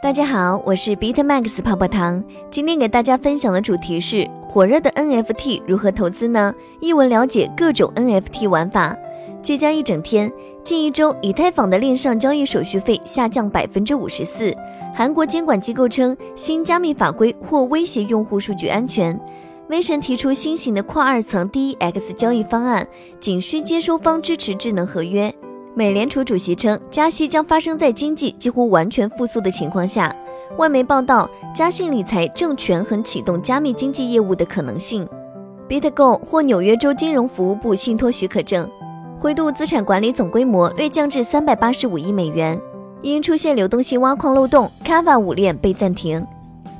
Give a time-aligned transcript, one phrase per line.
[0.00, 2.22] 大家好，我是 BitMax 泡泡糖。
[2.52, 6.54] 今天给大家分享的主题是火热的 NFT 如何投资呢？
[6.80, 8.96] 一文了解各种 NFT 玩法。
[9.42, 10.32] 聚焦一整天，
[10.62, 14.54] 近一周，以太坊的链上交易手续费下降百分之五十四。
[14.94, 19.18] 韩国监管机构称，新加密法规或威胁用户数据安全。
[19.68, 22.86] 威神提出新型的跨二层 DEX 交易方案，
[23.18, 25.34] 仅需接收方支持智能合约。
[25.78, 30.12] 美联储主席称，加息将发生在经济几乎完全复苏的情况下。
[30.56, 35.08] 外媒报道，嘉信理财正权衡启动加密经济业务的可能性。
[35.68, 38.68] BitGo 获纽约州金融服务部信托许可证。
[39.20, 42.60] 灰度资产管理总规模略降至三百八十五亿美元，
[43.00, 46.26] 因出现流动性挖矿漏洞，Kava 五链被暂停。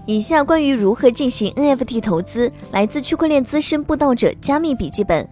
[0.06, 5.24] 以下关于如何进行 NFT 投资，来自区块链资深布道者加密笔记本。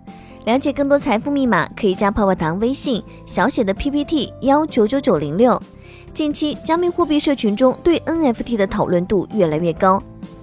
[0.46, 5.60] 了解更多财富密码，可以加泡泡糖微信小写的 PPT 幺九九九零六。
[6.12, 10.00] 近期，加密货币社群中对 NFT 的讨论度越来越高。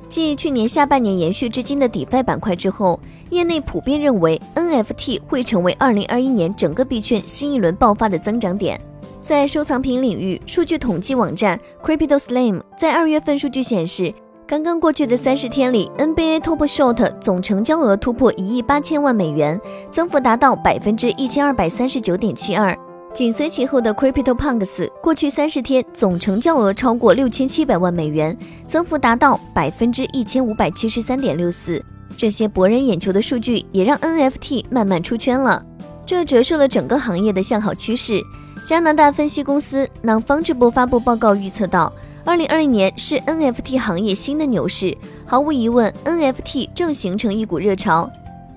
[0.09, 8.79] 继去年下半年延续至今的 DeFi 板块之后，业内普遍认为 NFT 会成为二零二一年整个币圈新一轮爆发的增长点。
[9.21, 14.13] 在收藏品领域，数据统计网站 Crypto Slam 在二月份数据显示。
[14.53, 19.59] 刚刚过去的三十天里，NBA Top Shot 总成交额突破一亿八千万美元，
[19.89, 22.77] 增幅达到百分之一千二百三十九点七二。
[23.15, 28.37] 紧随其后的 Crypto Punks 过去三十天总成交额超过六千七百万美元，
[28.67, 31.83] 增幅达到百分之一千五百七十三点六四。
[32.15, 35.65] 这些博人眼球的数据也让 NFT 慢慢出圈了，
[36.05, 38.21] 这折射了整个行业的向好趋势。
[38.63, 41.91] 加拿大分析公司 Non-Fungible 发布报告预测到。
[42.25, 48.09] 二零二零年是 NFT 行业新的牛市，毫无疑问，NFT 正形成一股热潮。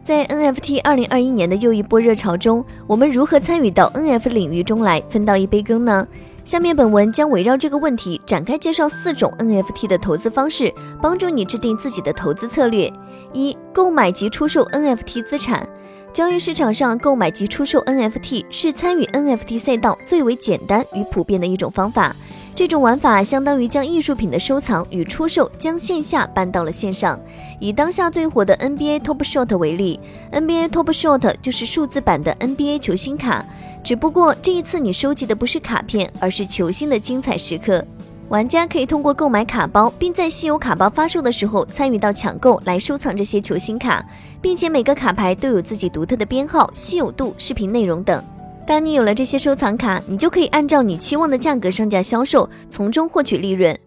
[0.05, 6.07] 在 NFT 二零二一年的又一波热潮中，我们如何参与到 NFT 领域中来，分到一杯羹呢？
[6.45, 12.91] 下面本文将围绕这个问题展开介绍四种 NFT 的投资方式，帮助你制定自己的投资策略。
[13.33, 15.69] 一、购买及出售 NFT 资产。
[16.13, 22.15] 交易市场上购买及出售 NFT 是参与 NFT 赛道最为简单与普遍的一种方法。
[22.57, 27.21] 这种玩法相当于将艺术品的收藏与出售将线下搬到了线上。
[27.61, 30.01] 以当下最火的 NBA Top Shot 为例
[30.33, 33.45] ，NBA Top Shot 就是数字版的 NBA 球星卡，
[33.85, 37.85] 只不过这一次你收集的不是卡片，而是球星的精彩时刻。
[38.31, 44.03] 玩家可以通过购买卡包，并在稀有卡包发售的时候参与到抢购来收藏这些球星卡，
[44.41, 48.25] 并且每个卡牌都有自己独特的编号、稀有度、视频内容等。
[48.67, 53.79] 当你有了这些收藏卡，你就可以按照你期望的价格上架销售，从中获取利润。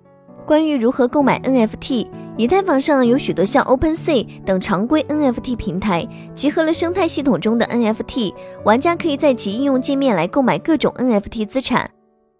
[0.46, 2.08] 关于如何购买 NFT，
[2.38, 11.88] 以太坊上有许多像 OpenSea 等常规 NFT 平台，集合了生态系统中的 NFT，玩家可以在其应用界面来购买各种 NFT 资产。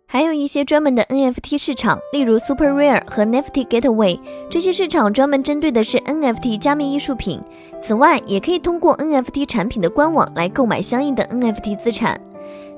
[0.08, 4.20] 还有一些专门的 NFT 市场，例如 Super Rare 和 NFT Gateway，
[4.50, 7.40] 这些市场专门针对的是 NFT 加密艺术品。
[7.80, 12.20] 此外，也可以通过 NFT 产品的官网来购买相应的 NFT 资产。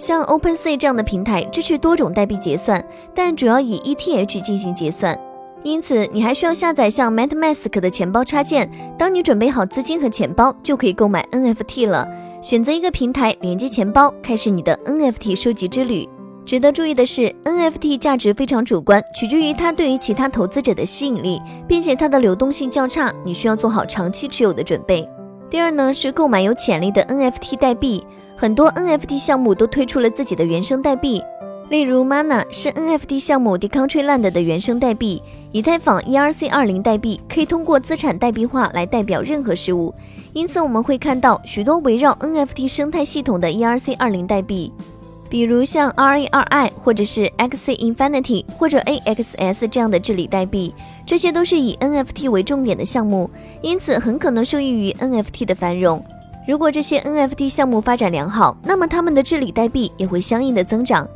[0.02, 5.16] 像 OpenSea 这样的平台支持多种代币结算，但主要以 ETH 进行结算，
[5.62, 8.68] 因此你还需要下载像 MetaMask 的钱包插件。
[8.98, 12.08] 当你准备好资金和钱包，就可以购买 NFT 了。
[12.42, 16.10] 选择一个平台，连接钱包，开始你的 NFT 收集之旅。
[16.44, 25.08] 值得注意的是，NFT 价值非常主观，取决于它对于其他投资者的吸引力，并且它的流动性较差，你需要做好长期持有的准备。
[25.48, 28.04] 第二呢，是购买有潜力的 NFT 代币。
[28.42, 31.24] 很多 NFT 项目都推出了自己的原生代币，
[31.70, 35.22] 例如 Mana 是 NFT 项目 Decentraland 的原生代币，
[35.52, 39.94] 以太坊 ERC20 代币可以通过资产代币化来代表任何事物，
[40.34, 44.74] 因此我们会看到许多围绕 NFT 生态系统的 ERC20 代币，
[45.30, 50.74] 比如像 RARI 或者是 XC Infinity 或者 AXS 这样的治理代币，
[51.06, 53.30] 这些都是以 NFT 为重点的项目，
[53.62, 56.04] 因此很可能受益于 NFT 的繁荣。
[56.52, 61.08] 如果这些 NFT 项目发展良好，那么他们的治理代币也会相应的增长。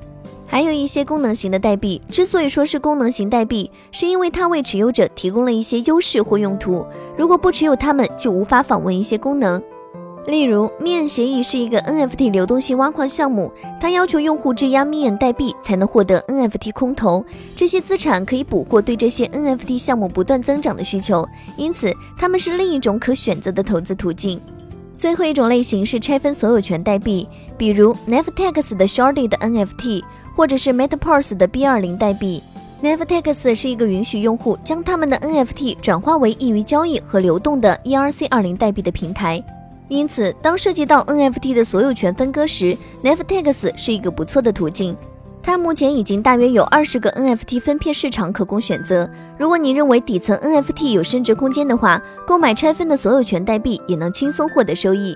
[0.47, 6.85] 还有一些功能型的代币，之所以说是功能型代币，是因为它为持有者提供了一些优势或用途。
[7.17, 9.61] 如果不持有它们，就无法访问一些功能。
[10.25, 13.51] 例如，Mian 协议是一个 NFT 流动性挖矿项目，
[13.81, 17.25] 它要求用户质押 Mian 代币才能获得 NFT 空投，
[17.57, 21.27] 这些资产可以捕获对这些 NFT 项目不断增长的需求，
[21.57, 24.39] 因此它们是另一种可选择的投资途径。
[24.97, 27.27] 最后一种类型是拆分所有权代币，
[27.57, 30.03] 比如 Neftex 的 Sharded NFT，
[30.35, 32.41] 或者是 MetaPorse 的 B20 代币。
[32.81, 39.43] Neftex 是一个允许用户将他们的 NFT 转化为易于交易和流动的 ERC20 代币的平台。
[39.87, 44.95] 因此，当涉及到 NFT 的所有权分割时，Neftex 是一个不错的途径。
[45.45, 49.07] 它目前已经大约有二十个 NFT 分片市场可供选择。
[49.37, 55.15] 如果你认为底层 NFT 有升值空间的话，购买拆分的所有权代币也能轻松获得收益。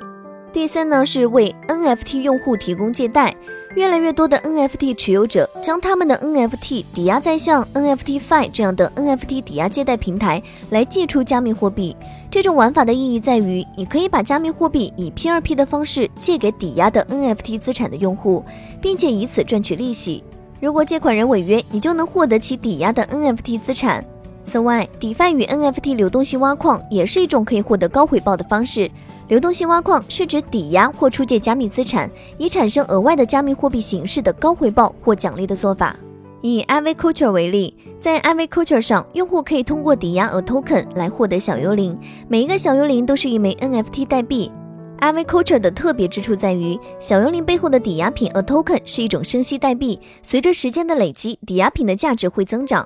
[0.53, 3.35] 第三呢，是为 NFT 用户提供借贷。
[3.75, 11.95] 越来越多的 NFT 持有者将他们的 NFT 抵押在像 NFTFi 这样的 NFT 抵押借贷平台来借出加密货币。
[12.31, 18.43] 这种玩法的意义在于，你可以把加密货币以 P2P 的方式借给抵押的 NFT 资产的用户，
[18.81, 20.23] 并且以此赚取利息。
[20.59, 24.03] 如果借款人违约，你就能获得其抵押的 NFT 资产。
[24.43, 28.89] 此外，DeFi 与 NFT 流动性挖矿也是一种可以获得高回报的方式。
[29.27, 32.09] 流动性挖矿是指抵押或出借加密资产，
[32.39, 35.95] 以产生额外的加密货币形式的高回报或奖励的做法。
[36.41, 41.95] 以 Ivy Culture 为例，在 Ivy Culture 上，用户可以通过抵押 A Token 来获得小幽灵，
[42.27, 44.51] 每一个小幽灵都是一枚 NFT 代币。
[44.99, 52.83] Ivy Culture 的特别之处在于，小幽灵背后的抵押品 A Token 是一种生息代币，随着时间的累积，抵押品的价值会增长。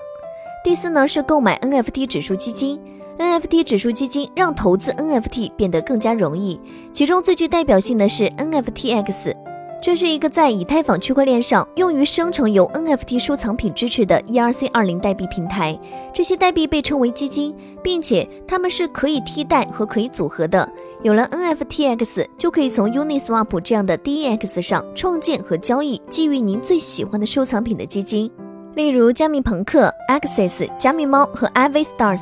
[0.64, 2.80] 第四呢，是购买 NFT 指数基金。
[3.20, 6.58] NFT 指数基金让投资 NFT 变得更加容易，
[6.94, 9.36] 其中最具代表性的是 NFTX，
[9.82, 15.78] 这是一个在以太坊区块链上用于生成由 NFT 收藏品支持的 ERC20 代币平台。
[16.14, 20.68] 这些代币被称为基金，并且它们是可以替代和可以组合的。
[21.04, 28.32] 有了 NFTX，就可以从 Uniswap 这样的 DEX 上创建和交易基于您最喜欢的收藏品的基金，
[28.76, 32.22] 例如加密朋克、Access、加密猫和 Ivy Stars。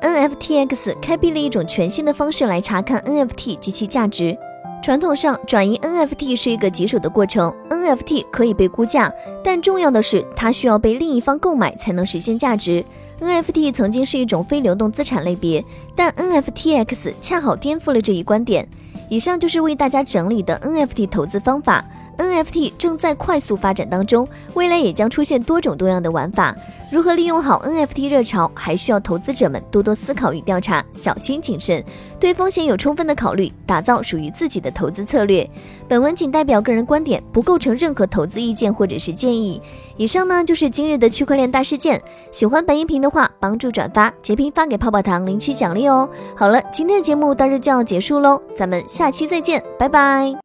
[0.00, 4.36] NFTX 开辟了一种全新的方式来查看 NFT 及其价值。
[4.82, 7.52] 传统上，转移 NFT 是一个棘手的过程。
[7.68, 9.12] NFT 可以被估价，
[9.44, 12.82] 但重要的是它需要被另一方购买才能实现价值。
[13.20, 15.62] NFT 曾经是一种非流动资产类别，
[15.94, 18.66] 但 NFTX 恰好颠覆了这一观点。
[19.10, 21.84] 以上就是为大家整理的 NFT 投资方法。
[22.18, 26.54] NFT 正在快速发展当中，未来也将出现多种多样的玩法。
[26.90, 31.84] 如何利用好 NFT 热潮，还需要投资者们多多思考与调查，小心谨慎，
[32.20, 35.48] 对风险有充分的考虑，打造属于自己的投资策略。
[35.88, 39.60] 本文仅代表个人观点，不构成任何投资意见或者是建议。
[39.96, 42.00] 以上呢就是今日的区块链大事件。
[42.30, 46.08] 喜欢本音频的话，帮助转发截屏发给泡泡糖领取奖励哦。
[46.36, 50.36] 好了，今天的节目到这就要结束喽，咱们下期再见，拜拜。